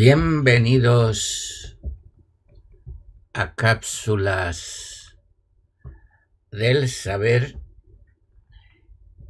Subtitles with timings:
[0.00, 1.76] Bienvenidos
[3.32, 5.18] a cápsulas
[6.52, 7.58] del saber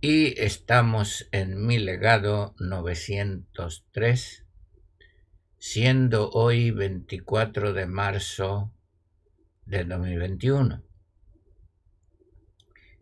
[0.03, 4.45] y estamos en mi legado 903,
[5.57, 8.71] siendo hoy 24 de marzo
[9.65, 10.85] del 2021.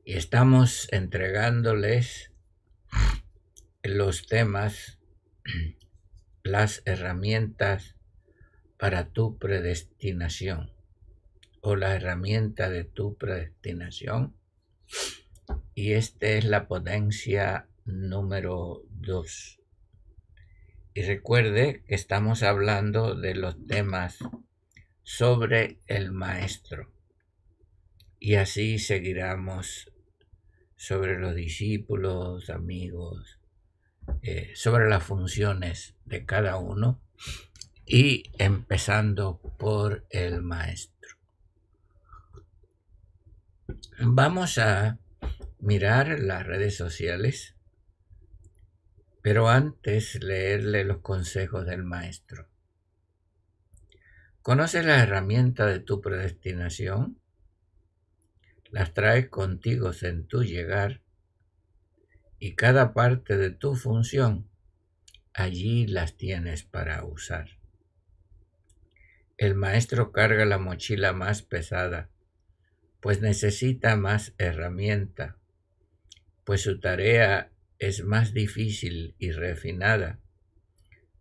[0.05, 2.31] Y estamos entregándoles
[3.83, 5.01] los temas
[6.47, 7.97] las herramientas
[8.79, 10.73] para tu predestinación
[11.61, 14.37] o la herramienta de tu predestinación.
[15.75, 19.61] Y esta es la potencia número 2.
[20.95, 24.19] Y recuerde que estamos hablando de los temas
[25.03, 26.93] sobre el maestro.
[28.21, 29.93] Y así seguiremos
[30.77, 33.36] sobre los discípulos, amigos,
[34.23, 37.01] eh, sobre las funciones de cada uno
[37.85, 41.17] y empezando por el maestro.
[44.01, 44.99] Vamos a
[45.61, 47.57] mirar las redes sociales,
[49.23, 52.49] pero antes leerle los consejos del maestro.
[54.43, 57.21] ¿Conoces la herramienta de tu predestinación?
[58.71, 61.03] Las traes contigo en tu llegar
[62.39, 64.49] y cada parte de tu función,
[65.33, 67.49] allí las tienes para usar.
[69.37, 72.09] El maestro carga la mochila más pesada,
[73.01, 75.37] pues necesita más herramienta,
[76.45, 80.21] pues su tarea es más difícil y refinada,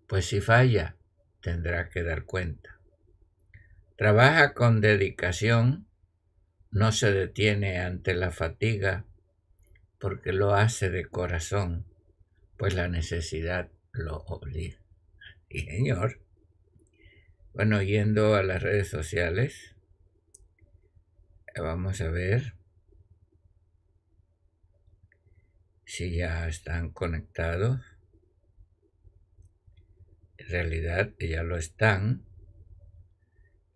[0.07, 0.95] pues si falla,
[1.41, 2.79] tendrá que dar cuenta.
[3.97, 5.87] Trabaja con dedicación,
[6.71, 9.05] no se detiene ante la fatiga,
[10.05, 11.83] porque lo hace de corazón,
[12.57, 14.77] pues la necesidad lo obliga.
[15.49, 16.21] Y señor,
[17.53, 19.75] bueno, yendo a las redes sociales,
[21.57, 22.53] vamos a ver
[25.85, 27.81] si ya están conectados.
[30.37, 32.23] En realidad ya lo están.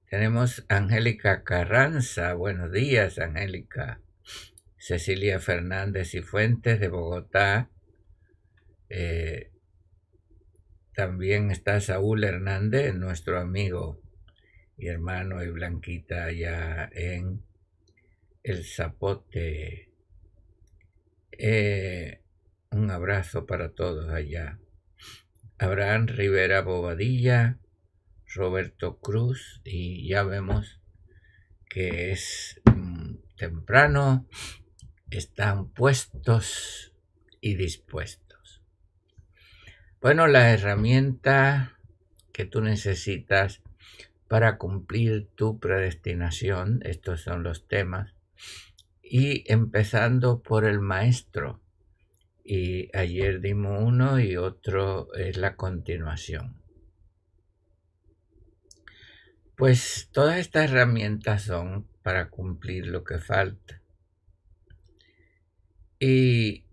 [0.08, 2.36] Tenemos Angélica Carranza.
[2.36, 4.00] Buenos días, Angélica.
[4.80, 7.70] Cecilia Fernández y Fuentes de Bogotá.
[8.90, 9.52] Eh,
[10.96, 14.02] también está Saúl Hernández, nuestro amigo
[14.78, 17.44] y hermano y Blanquita allá en
[18.42, 19.92] El Zapote.
[21.32, 22.22] Eh,
[22.72, 24.60] un abrazo para todos allá.
[25.58, 27.60] Abraham Rivera Bobadilla,
[28.34, 30.80] Roberto Cruz y ya vemos
[31.70, 34.28] que es mm, temprano
[35.12, 36.94] están puestos
[37.42, 38.62] y dispuestos.
[40.02, 41.78] Bueno, la herramienta
[42.32, 43.62] que tú necesitas
[44.28, 48.14] para cumplir tu predestinación, estos son los temas,
[49.02, 51.60] y empezando por el maestro.
[52.44, 56.62] Y ayer dimos uno y otro es la continuación.
[59.56, 63.79] Pues todas estas herramientas son para cumplir lo que falta
[66.00, 66.64] y,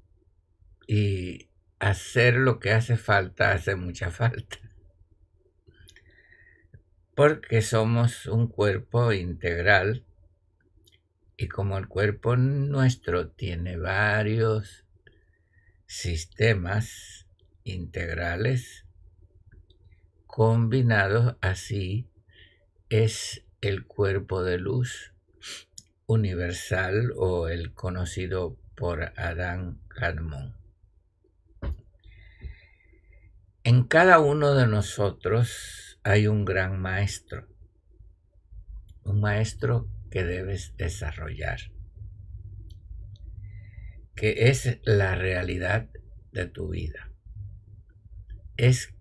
[0.87, 4.59] y hacer lo que hace falta hace mucha falta.
[7.15, 10.05] Porque somos un cuerpo integral
[11.37, 14.85] y como el cuerpo nuestro tiene varios
[15.87, 17.27] sistemas
[17.65, 18.87] integrales
[20.27, 22.09] combinados así
[22.89, 25.13] es el cuerpo de luz
[26.07, 30.55] universal o el conocido por Adán Cadmon.
[33.65, 37.49] En cada uno de nosotros hay un gran maestro,
[39.03, 41.59] un maestro que debes desarrollar,
[44.15, 45.89] que es la realidad
[46.33, 47.11] de tu vida.
[48.57, 48.95] Es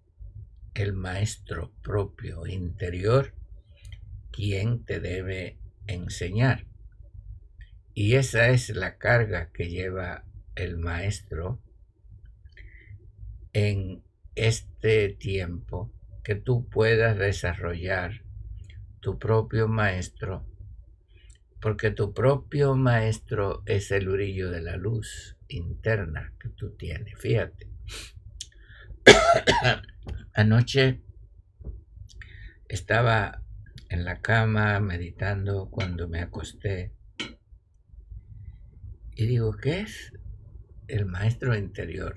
[0.74, 3.36] el maestro propio interior
[4.32, 6.66] quien te debe enseñar.
[7.98, 10.26] Y esa es la carga que lleva
[10.56, 11.62] el maestro
[13.54, 14.04] en
[14.36, 18.26] este tiempo, que tú puedas desarrollar
[19.00, 20.46] tu propio maestro,
[21.62, 27.18] porque tu propio maestro es el brillo de la luz interna que tú tienes.
[27.18, 27.70] Fíjate.
[30.34, 31.00] Anoche
[32.68, 33.42] estaba
[33.88, 36.95] en la cama meditando cuando me acosté
[39.16, 40.12] y digo, ¿qué es
[40.88, 42.16] el maestro interior?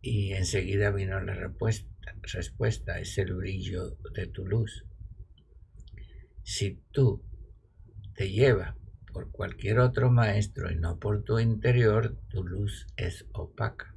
[0.00, 1.88] Y enseguida vino la respuesta,
[2.22, 4.84] respuesta, es el brillo de tu luz.
[6.42, 7.22] Si tú
[8.14, 8.74] te llevas
[9.12, 13.94] por cualquier otro maestro y no por tu interior, tu luz es opaca.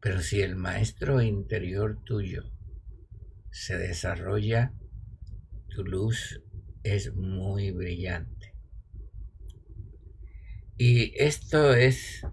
[0.00, 2.50] Pero si el maestro interior tuyo
[3.50, 4.72] se desarrolla,
[5.68, 6.42] tu luz
[6.82, 8.37] es muy brillante.
[10.80, 12.24] Y esto es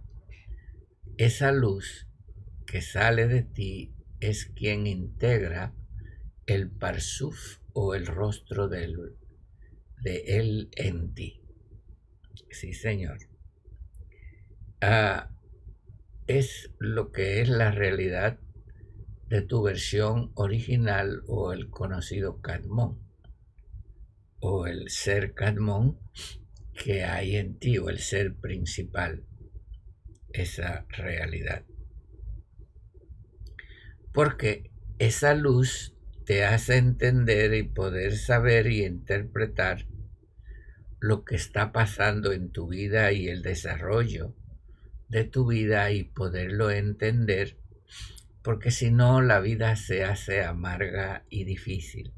[1.17, 2.07] esa luz
[2.67, 5.73] que sale de ti es quien integra
[6.45, 8.83] el parsuf o el rostro de
[10.27, 11.41] él en ti.
[12.51, 13.17] Sí, Señor.
[14.79, 15.31] Ah,
[16.27, 18.39] es lo que es la realidad
[19.27, 22.99] de tu versión original o el conocido Cadmón
[24.39, 25.97] o el ser Cadmón
[26.75, 29.23] que hay en ti o el ser principal,
[30.31, 31.65] esa realidad
[34.15, 35.93] porque esa luz
[36.25, 39.87] te hace entender y poder saber y interpretar
[41.01, 44.33] lo que está pasando en tu vida y el desarrollo
[45.09, 47.57] de tu vida y poderlo entender,
[48.41, 52.13] porque si no la vida se hace amarga y difícil.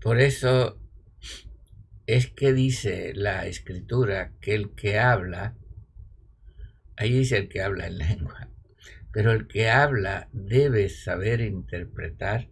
[0.00, 0.78] Por eso
[2.06, 5.56] es que dice la escritura que el que habla,
[6.96, 8.50] ahí dice el que habla en lengua,
[9.12, 12.50] pero el que habla debe saber interpretar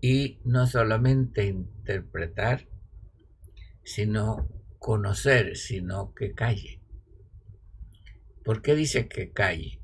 [0.00, 2.66] y no solamente interpretar,
[3.84, 4.48] sino
[4.78, 6.80] conocer, sino que calle.
[8.44, 9.82] ¿Por qué dice que calle?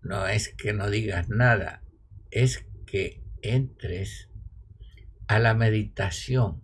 [0.00, 1.82] No es que no digas nada,
[2.30, 4.30] es que entres
[5.28, 6.62] a la meditación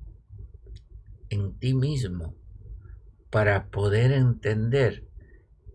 [1.30, 2.36] en ti mismo
[3.30, 5.06] para poder entender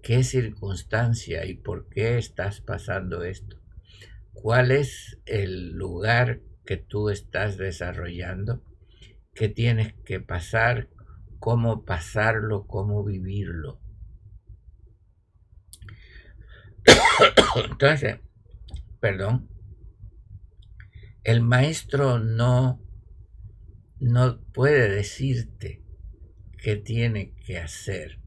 [0.01, 3.61] qué circunstancia y por qué estás pasando esto.
[4.33, 8.63] ¿Cuál es el lugar que tú estás desarrollando?
[9.33, 10.89] ¿Qué tienes que pasar?
[11.39, 12.67] ¿Cómo pasarlo?
[12.67, 13.79] ¿Cómo vivirlo?
[17.69, 18.19] Entonces,
[18.99, 19.49] perdón,
[21.23, 22.82] el maestro no,
[24.03, 25.81] no puede decirte
[26.57, 28.19] qué tiene que hacer.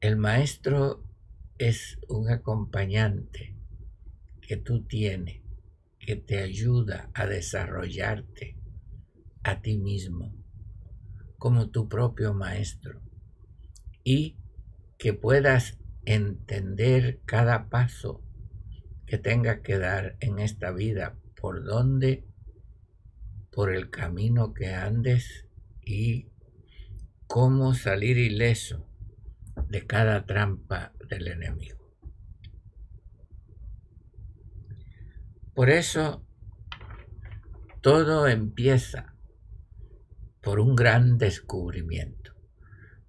[0.00, 1.04] El maestro
[1.58, 3.54] es un acompañante
[4.40, 5.42] que tú tienes,
[5.98, 8.56] que te ayuda a desarrollarte
[9.42, 10.34] a ti mismo
[11.36, 13.02] como tu propio maestro
[14.04, 14.38] y
[14.96, 18.22] que puedas entender cada paso
[19.04, 22.24] que tenga que dar en esta vida, por dónde,
[23.58, 25.48] por el camino que andes
[25.84, 26.28] y
[27.26, 28.88] cómo salir ileso
[29.68, 31.76] de cada trampa del enemigo.
[35.54, 36.24] Por eso,
[37.80, 39.16] todo empieza
[40.40, 42.34] por un gran descubrimiento.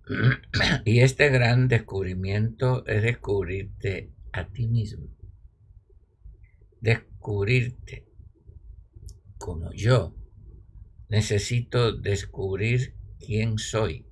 [0.83, 5.15] Y este gran descubrimiento es descubrirte a ti mismo.
[6.81, 8.07] Descubrirte
[9.37, 10.15] como yo.
[11.09, 14.05] Necesito descubrir quién soy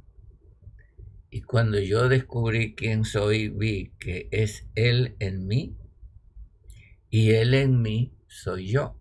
[1.30, 5.78] y cuando yo descubrí quién soy, vi que es Él en mí
[7.10, 9.00] y Él en mí soy yo.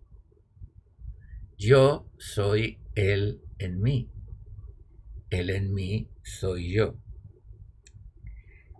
[1.57, 4.11] Yo soy Él en mí.
[5.29, 6.97] Él en mí soy yo.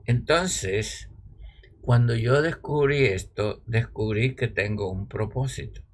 [0.06, 1.10] Entonces,
[1.82, 5.87] cuando yo descubrí esto, descubrí que tengo un propósito.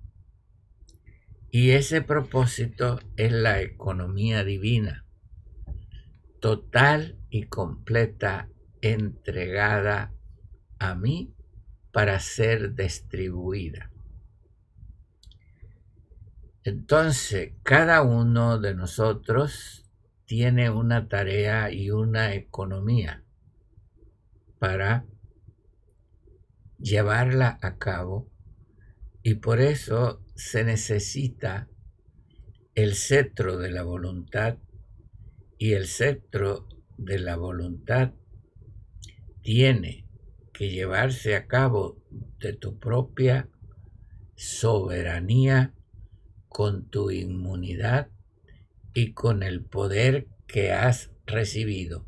[1.55, 5.05] Y ese propósito es la economía divina
[6.39, 8.50] total y completa
[8.81, 10.15] entregada
[10.79, 11.36] a mí
[11.91, 13.91] para ser distribuida.
[16.63, 19.88] Entonces, cada uno de nosotros
[20.25, 23.24] tiene una tarea y una economía.
[24.57, 25.05] para
[26.79, 28.27] llevarla a cabo
[29.22, 31.67] y por eso se necesita
[32.75, 34.57] el cetro de la voluntad
[35.57, 38.13] y el cetro de la voluntad
[39.41, 40.07] tiene
[40.53, 42.01] que llevarse a cabo
[42.39, 43.49] de tu propia
[44.35, 45.73] soberanía
[46.47, 48.09] con tu inmunidad
[48.93, 52.05] y con el poder que has recibido.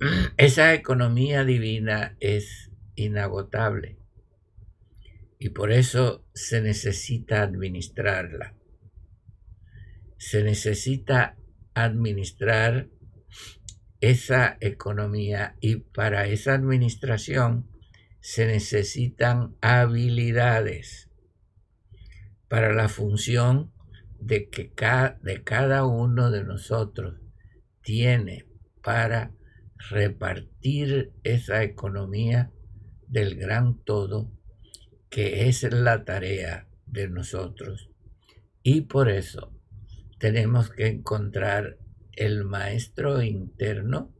[0.36, 3.97] Esa economía divina es inagotable
[5.38, 8.54] y por eso se necesita administrarla.
[10.16, 11.36] Se necesita
[11.74, 12.88] administrar
[14.00, 17.68] esa economía y para esa administración
[18.20, 21.08] se necesitan habilidades
[22.48, 23.72] para la función
[24.18, 24.72] de que
[25.22, 27.20] de cada uno de nosotros
[27.82, 28.46] tiene
[28.82, 29.32] para
[29.90, 32.50] repartir esa economía
[33.06, 34.37] del gran todo
[35.10, 37.90] que es la tarea de nosotros.
[38.62, 39.54] Y por eso
[40.18, 41.78] tenemos que encontrar
[42.12, 44.14] el maestro interno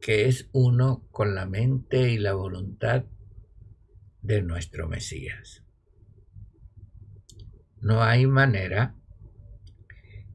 [0.00, 3.04] que es uno con la mente y la voluntad
[4.20, 5.64] de nuestro Mesías.
[7.80, 8.96] No hay manera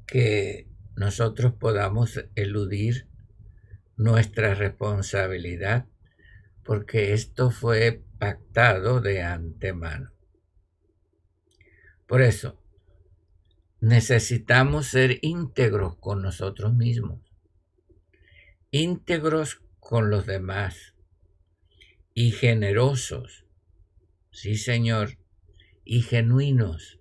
[0.05, 3.07] que nosotros podamos eludir
[3.97, 5.85] nuestra responsabilidad
[6.67, 10.12] porque esto fue pactado de antemano.
[12.05, 12.62] Por eso,
[13.79, 17.21] necesitamos ser íntegros con nosotros mismos,
[18.69, 20.93] íntegros con los demás
[22.13, 23.45] y generosos,
[24.31, 25.19] sí Señor,
[25.86, 27.00] y genuinos.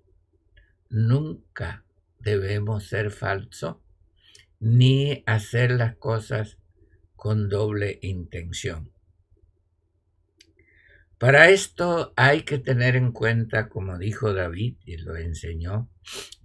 [0.91, 1.85] Nunca
[2.21, 3.79] debemos ser falsos
[4.61, 6.57] ni hacer las cosas
[7.17, 8.96] con doble intención.
[11.19, 15.91] Para esto hay que tener en cuenta, como dijo David y lo enseñó,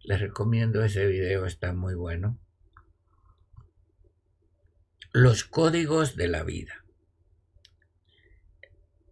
[0.03, 2.39] les recomiendo ese video, está muy bueno,
[5.11, 6.85] los códigos de la vida.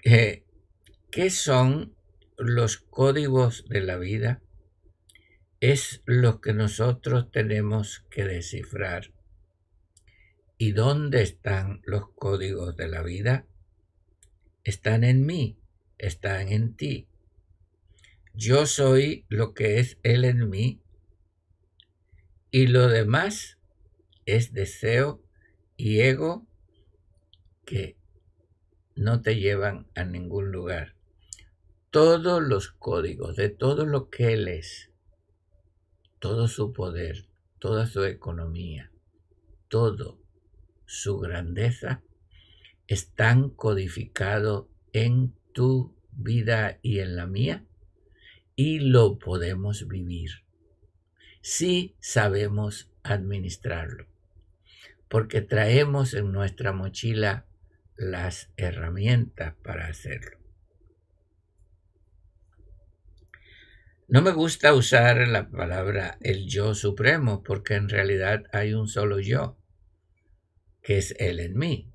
[0.06, 0.46] Eh,
[1.12, 1.94] ¿Qué son
[2.38, 4.42] los códigos de la vida?
[5.60, 9.12] Es lo que nosotros tenemos que descifrar.
[10.58, 13.46] ¿Y dónde están los códigos de la vida?
[14.64, 15.58] Están en mí,
[15.98, 17.08] están en ti.
[18.34, 20.82] Yo soy lo que es Él en mí
[22.52, 23.58] y lo demás
[24.26, 25.22] es deseo
[25.76, 26.48] y ego
[27.66, 27.98] que
[28.96, 30.96] no te llevan a ningún lugar.
[31.92, 34.92] Todos los códigos de todo lo que Él es,
[36.20, 37.28] todo su poder,
[37.60, 38.92] toda su economía,
[39.68, 40.20] todo
[40.86, 42.04] su grandeza,
[42.90, 47.64] están codificados en tu vida y en la mía
[48.56, 50.32] y lo podemos vivir
[51.42, 54.08] si sabemos administrarlo,
[55.08, 57.46] porque traemos en nuestra mochila
[57.96, 60.40] las herramientas para hacerlo.
[64.08, 69.20] No me gusta usar la palabra el yo supremo porque en realidad hay un solo
[69.20, 69.60] yo,
[70.82, 71.94] que es él en mí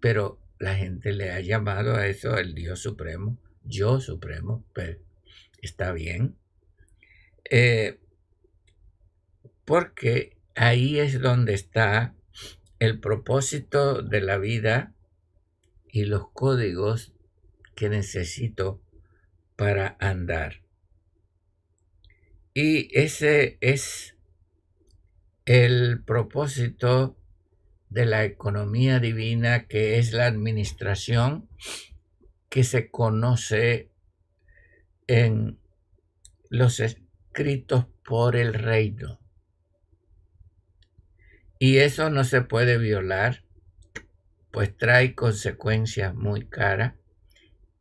[0.00, 4.98] pero la gente le ha llamado a eso el Dios Supremo, yo Supremo, pero
[5.62, 6.36] está bien.
[7.50, 7.98] Eh,
[9.64, 12.14] porque ahí es donde está
[12.78, 14.94] el propósito de la vida
[15.92, 17.12] y los códigos
[17.74, 18.82] que necesito
[19.56, 20.62] para andar.
[22.54, 24.16] Y ese es
[25.44, 27.19] el propósito
[27.90, 31.48] de la economía divina, que es la administración
[32.48, 33.90] que se conoce
[35.06, 35.58] en
[36.48, 39.20] los escritos por el reino.
[41.58, 43.44] Y eso no se puede violar,
[44.50, 46.94] pues trae consecuencias muy caras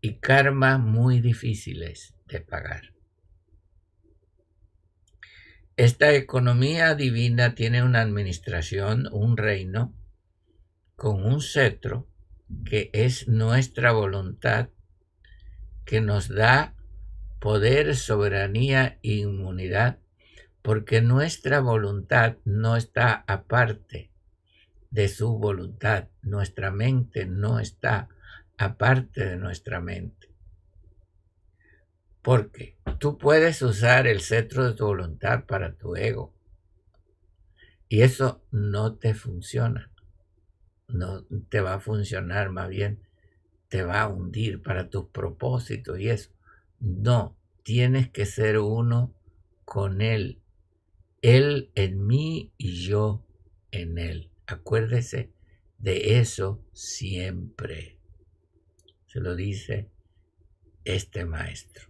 [0.01, 2.93] y karma muy difíciles de pagar.
[5.77, 9.95] Esta economía divina tiene una administración, un reino,
[10.99, 12.07] con un cetro
[12.65, 14.67] que es nuestra voluntad,
[15.85, 16.75] que nos da
[17.39, 19.99] poder, soberanía e inmunidad,
[20.61, 24.11] porque nuestra voluntad no está aparte
[24.91, 28.09] de su voluntad, nuestra mente no está
[28.57, 30.27] aparte de nuestra mente.
[32.21, 36.33] Porque tú puedes usar el cetro de tu voluntad para tu ego
[37.87, 39.88] y eso no te funciona
[40.89, 42.99] no te va a funcionar, más bien
[43.69, 46.31] te va a hundir para tus propósitos y eso.
[46.79, 49.13] No, tienes que ser uno
[49.63, 50.41] con Él.
[51.21, 53.23] Él en mí y yo
[53.71, 54.31] en Él.
[54.47, 55.31] Acuérdese
[55.77, 57.97] de eso siempre.
[59.05, 59.89] Se lo dice
[60.83, 61.89] este maestro.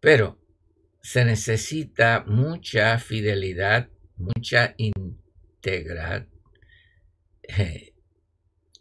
[0.00, 0.38] Pero
[1.00, 4.74] se necesita mucha fidelidad, mucha
[5.58, 6.26] integridad,
[7.42, 7.94] eh,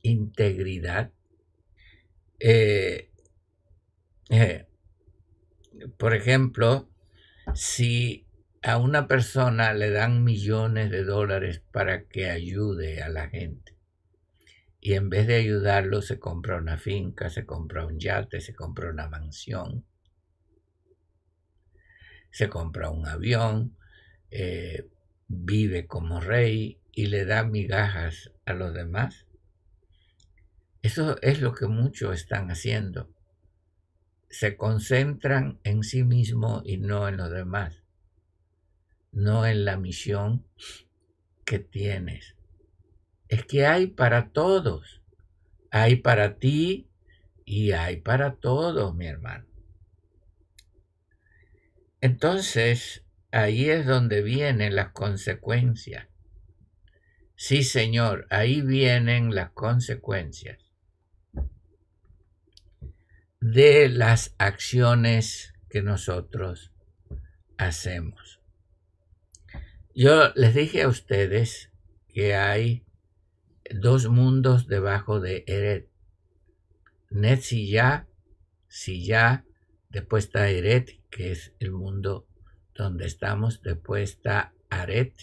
[0.03, 1.11] integridad.
[2.39, 3.09] Eh,
[4.29, 4.67] eh,
[5.97, 6.89] por ejemplo,
[7.53, 8.25] si
[8.61, 13.75] a una persona le dan millones de dólares para que ayude a la gente
[14.79, 18.89] y en vez de ayudarlo se compra una finca, se compra un yate, se compra
[18.89, 19.85] una mansión,
[22.29, 23.75] se compra un avión,
[25.27, 29.25] vive como rey y le da migajas a los demás.
[30.81, 33.09] Eso es lo que muchos están haciendo.
[34.29, 37.83] Se concentran en sí mismo y no en los demás,
[39.11, 40.45] no en la misión
[41.45, 42.35] que tienes.
[43.29, 45.01] Es que hay para todos.
[45.71, 46.89] Hay para ti
[47.45, 49.45] y hay para todos, mi hermano.
[51.99, 53.03] Entonces,
[53.37, 56.07] ahí es donde vienen las consecuencias.
[57.35, 60.57] Sí, Señor, ahí vienen las consecuencias
[63.39, 66.73] de las acciones que nosotros
[67.59, 68.41] hacemos.
[69.93, 71.71] Yo les dije a ustedes
[72.07, 72.87] que hay
[73.69, 75.91] dos mundos debajo de Eret.
[77.11, 78.07] Net si ya,
[78.67, 79.45] si ya,
[79.89, 82.26] después está Eret, que es el mundo
[82.77, 85.13] donde estamos, después está Aret,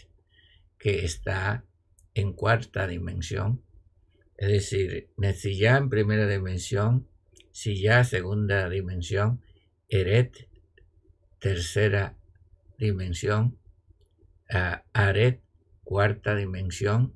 [0.78, 1.64] que está
[2.14, 3.62] en cuarta dimensión,
[4.37, 5.08] es decir,
[5.56, 7.08] ya en primera dimensión,
[7.52, 9.40] si ya segunda dimensión,
[9.88, 10.49] Eret
[11.38, 12.17] tercera
[12.78, 13.58] dimensión,
[14.93, 15.40] Aret
[15.84, 17.14] cuarta dimensión,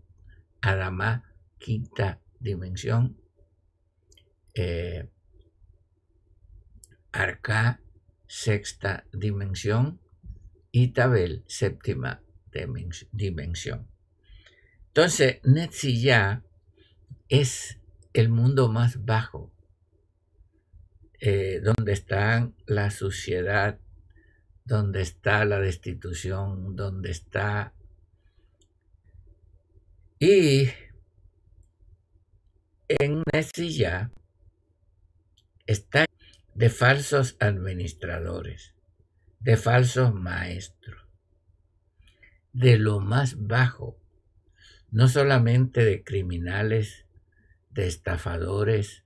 [0.61, 1.25] Adama
[1.59, 3.21] quinta dimensión,
[4.55, 5.09] eh,
[7.11, 7.81] Arca
[8.27, 9.99] sexta dimensión
[10.71, 12.23] y Tabel séptima
[13.13, 13.89] dimensión.
[14.89, 15.41] Entonces,
[15.83, 16.43] ya
[17.29, 17.79] es
[18.13, 19.53] el mundo más bajo
[21.21, 23.79] eh, donde está la suciedad,
[24.65, 27.75] donde está la destitución, donde está...
[30.21, 30.69] Y
[32.89, 34.11] en Nesilla
[35.67, 36.07] está
[36.55, 38.75] de falsos administradores,
[39.41, 41.07] de falsos maestros,
[42.53, 43.99] de lo más bajo,
[44.91, 47.07] no solamente de criminales,
[47.71, 49.05] de estafadores,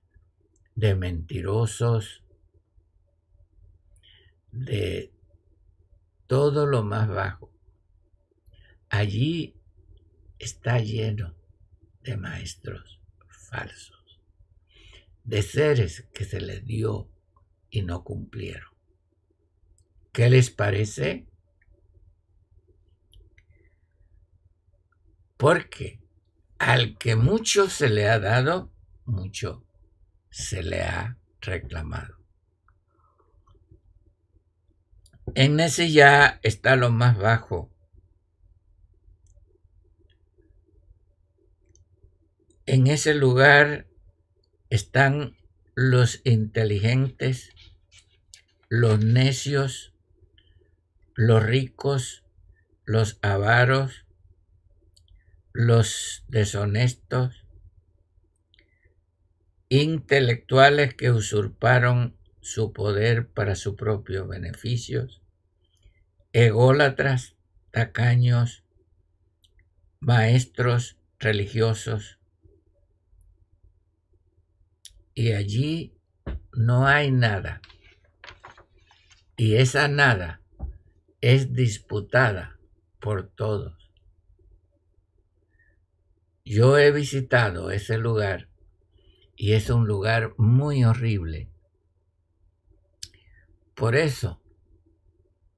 [0.75, 2.23] de mentirosos,
[4.51, 5.11] de
[6.27, 7.51] todo lo más bajo.
[8.89, 9.55] Allí
[10.39, 11.35] está lleno
[12.01, 14.19] de maestros falsos,
[15.23, 17.09] de seres que se les dio
[17.69, 18.72] y no cumplieron.
[20.13, 21.25] ¿Qué les parece?
[25.37, 25.99] Porque
[26.59, 28.71] al que mucho se le ha dado,
[29.05, 29.65] mucho
[30.29, 32.19] se le ha reclamado.
[35.33, 37.71] En ese ya está lo más bajo.
[42.67, 43.87] En ese lugar
[44.69, 45.35] están
[45.73, 47.49] los inteligentes,
[48.69, 49.92] los necios,
[51.15, 52.23] los ricos,
[52.85, 54.05] los avaros,
[55.51, 57.45] los deshonestos,
[59.69, 65.21] intelectuales que usurparon su poder para sus propios beneficios,
[66.33, 67.35] ególatras,
[67.71, 68.63] tacaños,
[69.99, 72.19] maestros religiosos.
[75.15, 75.95] Y allí
[76.51, 77.61] no hay nada.
[79.37, 80.42] Y esa nada
[81.23, 82.59] es disputada
[82.99, 83.89] por todos.
[86.43, 88.49] Yo he visitado ese lugar
[89.37, 91.49] y es un lugar muy horrible.
[93.73, 94.41] Por eso,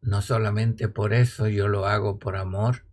[0.01, 2.85] no solamente por eso yo lo hago por amor,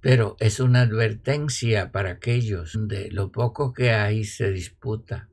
[0.00, 5.28] pero es una advertencia para aquellos de lo poco que hay se disputa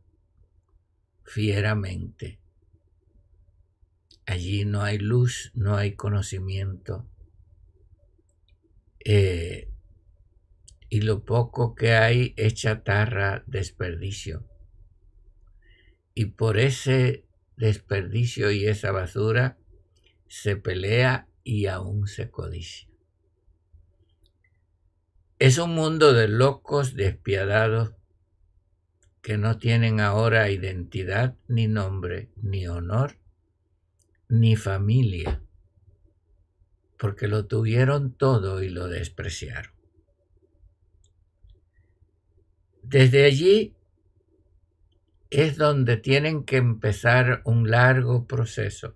[1.24, 2.41] fieramente.
[4.32, 7.06] Allí no hay luz, no hay conocimiento.
[9.04, 9.70] Eh,
[10.88, 14.48] y lo poco que hay es chatarra, desperdicio.
[16.14, 17.26] Y por ese
[17.58, 19.58] desperdicio y esa basura
[20.30, 22.88] se pelea y aún se codicia.
[25.40, 27.96] Es un mundo de locos despiadados
[29.22, 33.18] que no tienen ahora identidad, ni nombre, ni honor,
[34.32, 35.42] ni familia,
[36.98, 39.74] porque lo tuvieron todo y lo despreciaron.
[42.82, 43.76] Desde allí
[45.30, 48.96] es donde tienen que empezar un largo proceso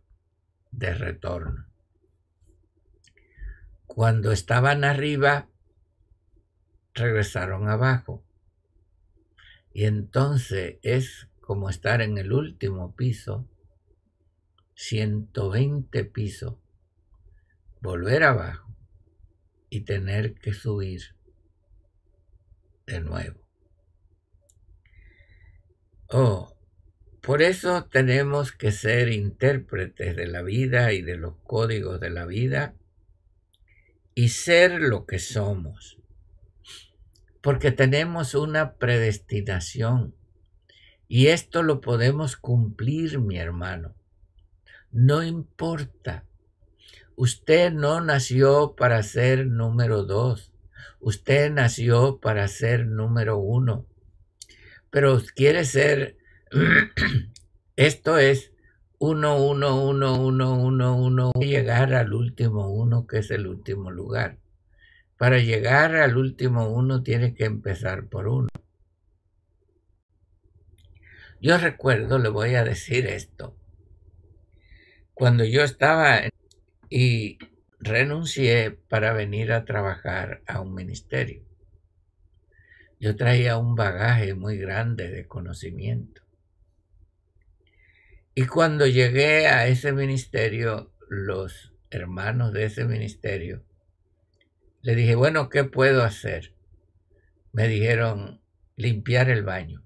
[0.71, 1.65] de retorno.
[3.87, 5.49] Cuando estaban arriba,
[6.93, 8.23] regresaron abajo.
[9.73, 13.49] Y entonces es como estar en el último piso,
[14.75, 16.55] 120 pisos,
[17.81, 18.75] volver abajo
[19.69, 21.01] y tener que subir
[22.85, 23.39] de nuevo.
[26.07, 26.55] Oh,
[27.21, 32.25] por eso tenemos que ser intérpretes de la vida y de los códigos de la
[32.25, 32.75] vida
[34.13, 35.97] y ser lo que somos.
[37.41, 40.15] Porque tenemos una predestinación
[41.07, 43.95] y esto lo podemos cumplir, mi hermano.
[44.95, 46.23] No importa.
[47.15, 50.51] Usted no nació para ser número dos.
[50.99, 53.85] Usted nació para ser número uno
[54.95, 56.15] pero quiere ser,
[57.75, 58.53] esto es
[58.97, 64.37] uno, uno, uno, uno, uno, uno, llegar al último uno, que es el último lugar.
[65.17, 68.47] Para llegar al último uno tiene que empezar por uno.
[71.41, 73.53] Yo recuerdo, le voy a decir esto,
[75.15, 76.21] cuando yo estaba
[76.89, 77.39] y
[77.79, 81.41] renuncié para venir a trabajar a un ministerio.
[82.99, 86.21] Yo traía un bagaje muy grande de conocimiento.
[88.35, 93.63] Y cuando llegué a ese ministerio, los hermanos de ese ministerio,
[94.81, 96.53] le dije, bueno, ¿qué puedo hacer?
[97.53, 98.41] Me dijeron,
[98.75, 99.81] limpiar el baño.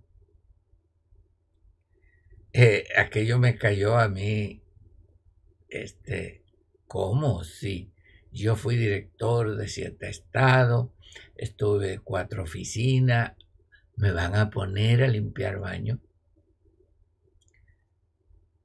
[2.52, 4.59] Eh, aquello me cayó a mí,
[5.70, 6.44] este,
[6.88, 7.44] ¿cómo?
[7.44, 7.92] Sí,
[8.32, 10.90] yo fui director de siete estados,
[11.36, 13.34] estuve cuatro oficinas,
[13.96, 16.00] me van a poner a limpiar baño.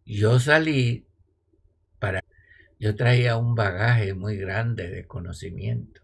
[0.05, 1.07] Yo salí
[1.99, 2.23] para...
[2.79, 6.03] Yo traía un bagaje muy grande de conocimiento.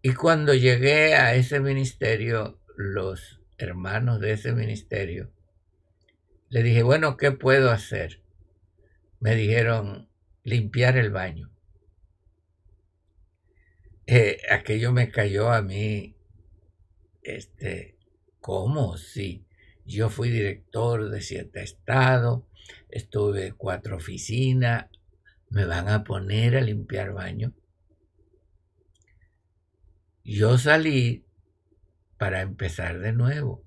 [0.00, 5.30] Y cuando llegué a ese ministerio, los hermanos de ese ministerio,
[6.48, 8.21] le dije, bueno, ¿qué puedo hacer?
[9.22, 10.08] Me dijeron,
[10.42, 11.48] limpiar el baño.
[14.04, 16.16] Eh, aquello me cayó a mí,
[17.22, 17.96] este,
[18.40, 18.96] ¿cómo?
[18.96, 19.46] Sí,
[19.84, 22.42] yo fui director de siete estados,
[22.88, 24.86] estuve cuatro oficinas,
[25.50, 27.54] me van a poner a limpiar baño.
[30.24, 31.24] Yo salí
[32.18, 33.64] para empezar de nuevo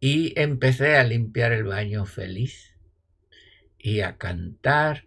[0.00, 2.75] y empecé a limpiar el baño feliz
[3.86, 5.06] y a cantar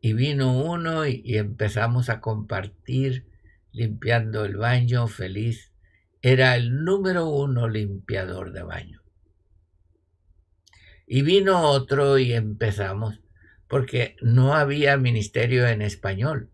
[0.00, 3.26] y vino uno y, empezamos a compartir
[3.72, 5.72] limpiando el baño feliz.
[6.22, 9.02] Era el número uno limpiador de baño.
[11.08, 13.18] Y vino otro y empezamos,
[13.66, 16.52] porque no había ministerio en español.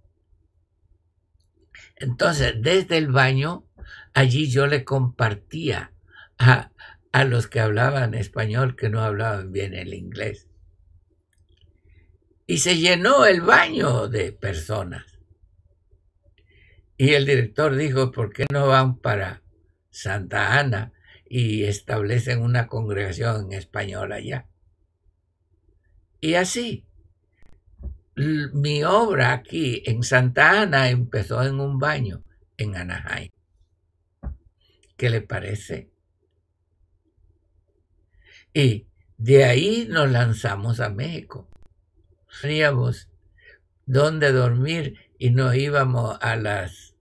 [1.97, 3.67] Entonces, desde el baño,
[4.15, 5.93] allí yo le compartía
[6.39, 6.71] a,
[7.13, 10.49] a los que hablaban español que no hablaban bien el inglés
[12.47, 15.19] y se llenó el baño de personas.
[16.97, 19.43] Y el director dijo, ¿por qué no van para
[19.91, 20.93] Santa Ana
[21.29, 24.49] y establecen una congregación en español allá?
[26.21, 26.87] Y así,
[28.15, 32.23] mi obra aquí en Santa Ana empezó en un baño
[32.57, 33.31] en Anaheim.
[34.97, 35.91] ¿Qué le parece?
[38.55, 41.52] Y de ahí nos lanzamos a México
[42.41, 43.09] teníamos
[43.87, 46.95] dónde dormir y nos íbamos a las,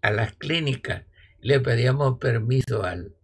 [0.00, 1.04] a las clínicas.
[1.40, 3.14] Le pedíamos permiso al,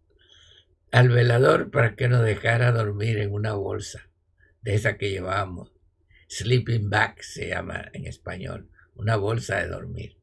[0.91, 4.09] al velador para que nos dejara dormir en una bolsa
[4.63, 5.73] de esa que llevábamos.
[6.29, 10.17] Sleeping bag se llama en español, una bolsa de dormir.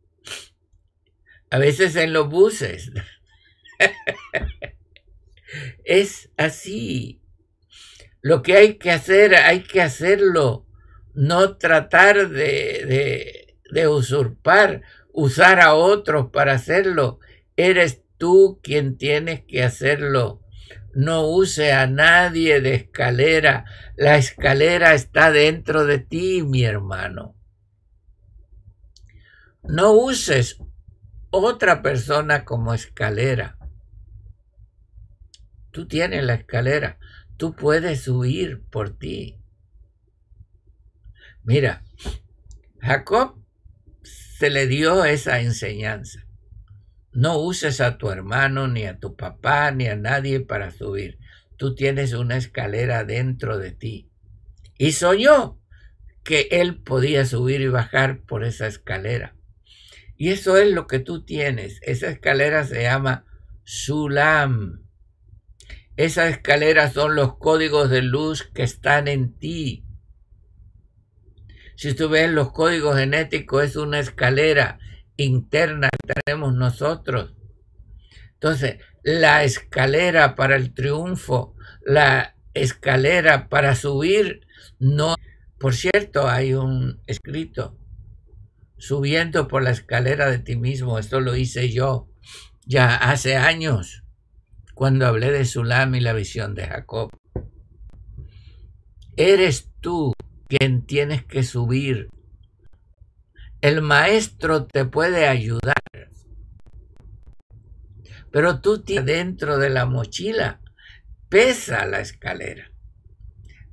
[1.50, 2.92] A veces en los buses.
[5.86, 7.22] es así.
[8.22, 10.65] Lo que hay que hacer, hay que hacerlo
[11.16, 13.58] no tratar de,
[13.90, 17.20] usurpar usar a otros para hacerlo.
[17.56, 20.42] Eres tú quien tienes que hacerlo.
[20.94, 23.66] No use a nadie de escalera.
[23.96, 27.36] La escalera está dentro de ti, mi hermano.
[29.64, 30.58] No uses
[31.32, 33.58] otra persona como escalera.
[35.72, 36.98] Tú tienes la escalera.
[37.38, 39.42] Tú puedes subir por ti.
[41.46, 41.84] Mira,
[42.82, 43.36] Jacob
[44.02, 46.26] se le dio esa enseñanza.
[47.12, 51.20] No uses a tu hermano, ni a tu papá, ni a nadie para subir.
[51.56, 54.10] Tú tienes una escalera dentro de ti.
[54.78, 55.62] Y soñó
[56.24, 59.36] que él podía subir y bajar por esa escalera.
[60.18, 61.80] Y eso es lo que tú tienes.
[61.84, 63.26] Esa escalera se llama
[63.64, 64.84] Sulam.
[65.96, 69.85] Esas escaleras son los códigos de luz que están en ti.
[71.76, 74.80] Si tú ves los códigos genéticos, es una escalera
[75.18, 77.34] interna que tenemos nosotros.
[78.34, 84.48] Entonces, la escalera para el triunfo, la escalera para subir,
[84.80, 85.16] no.
[85.60, 87.78] Por cierto, hay un escrito,
[88.78, 92.10] subiendo por la escalera de ti mismo, esto lo hice yo
[92.66, 94.04] ya hace años,
[94.74, 97.12] cuando hablé de Sulam y la visión de Jacob.
[99.16, 100.14] Eres tú
[100.48, 102.10] quien tienes que subir
[103.62, 105.74] el maestro te puede ayudar,
[108.32, 110.62] pero tú tienes dentro de la mochila,
[111.30, 112.72] pesa la escalera,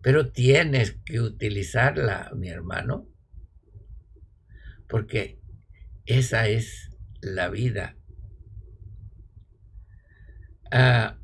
[0.00, 3.06] pero tienes que utilizarla, mi hermano,
[4.88, 5.38] porque
[6.06, 7.96] esa es la vida.
[10.70, 11.18] Ah,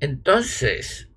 [0.00, 1.08] entonces,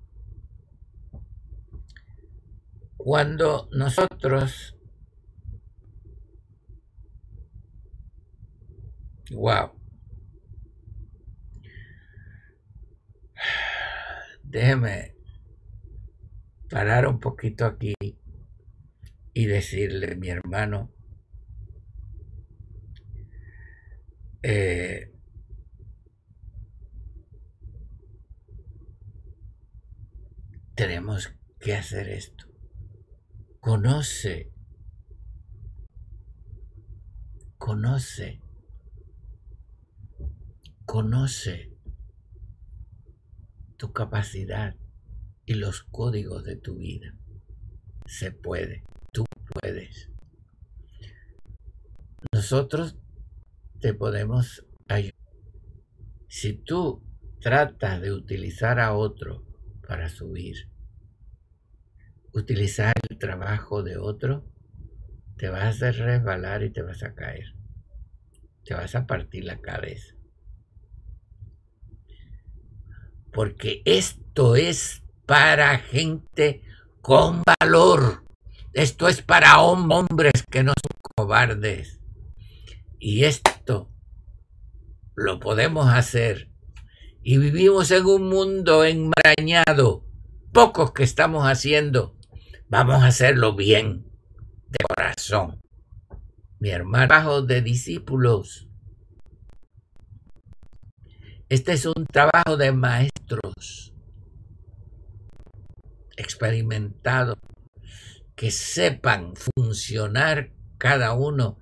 [3.04, 4.76] Cuando nosotros,
[9.32, 9.72] wow,
[14.44, 15.16] déjeme
[16.70, 17.94] parar un poquito aquí
[19.34, 20.92] y decirle, mi hermano,
[24.44, 25.11] eh,
[30.74, 32.52] tenemos que hacer esto
[33.62, 34.50] conoce,
[37.56, 38.40] conoce,
[40.84, 41.72] conoce
[43.76, 44.74] tu capacidad
[45.46, 47.14] y los códigos de tu vida.
[48.06, 48.82] Se puede,
[49.12, 49.24] tú
[49.60, 50.10] puedes.
[52.32, 52.96] Nosotros
[53.78, 55.14] te podemos ayudar.
[56.26, 57.00] Si tú
[57.40, 59.46] tratas de utilizar a otro
[59.86, 60.70] para subir,
[62.32, 64.44] utilizar el trabajo de otro,
[65.36, 67.54] te vas a resbalar y te vas a caer.
[68.64, 70.14] Te vas a partir la cabeza.
[73.32, 76.62] Porque esto es para gente
[77.00, 78.24] con valor.
[78.72, 82.00] Esto es para hombres que no son cobardes.
[82.98, 83.92] Y esto
[85.16, 86.51] lo podemos hacer.
[87.22, 90.04] Y vivimos en un mundo enmarañado.
[90.52, 92.16] Pocos que estamos haciendo
[92.72, 94.06] Vamos a hacerlo bien,
[94.70, 95.60] de corazón.
[96.58, 98.66] Mi hermano, trabajo de discípulos.
[101.50, 103.92] Este es un trabajo de maestros
[106.16, 107.36] experimentados
[108.34, 111.58] que sepan funcionar cada uno,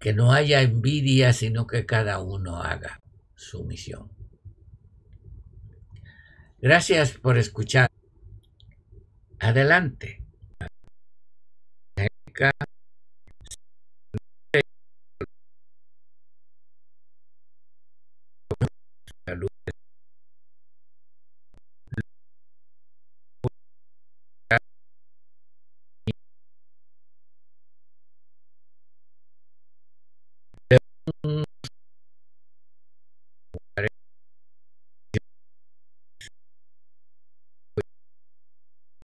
[0.00, 3.02] que no haya envidia, sino que cada uno haga
[3.34, 4.17] su misión.
[6.60, 7.88] Gracias por escuchar.
[9.38, 10.22] Adelante.